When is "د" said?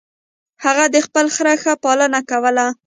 0.93-0.97